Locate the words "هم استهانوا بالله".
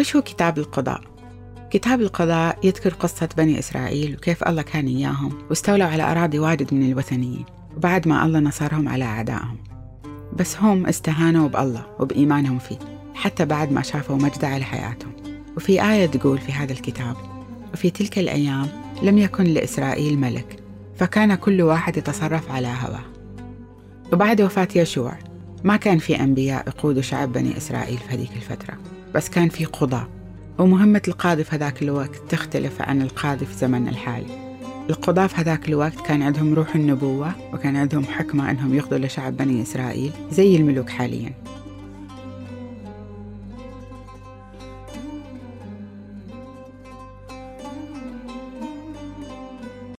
10.56-11.86